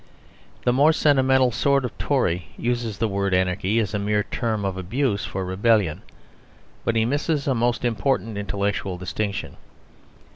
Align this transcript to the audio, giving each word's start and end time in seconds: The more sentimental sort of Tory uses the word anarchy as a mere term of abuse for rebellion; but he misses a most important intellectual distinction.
The 0.63 0.73
more 0.73 0.93
sentimental 0.93 1.51
sort 1.51 1.85
of 1.85 1.95
Tory 1.99 2.47
uses 2.57 2.97
the 2.97 3.07
word 3.07 3.35
anarchy 3.35 3.77
as 3.77 3.93
a 3.93 3.99
mere 3.99 4.23
term 4.23 4.65
of 4.65 4.75
abuse 4.75 5.25
for 5.25 5.45
rebellion; 5.45 6.01
but 6.83 6.95
he 6.95 7.05
misses 7.05 7.47
a 7.47 7.53
most 7.53 7.85
important 7.85 8.35
intellectual 8.35 8.97
distinction. 8.97 9.57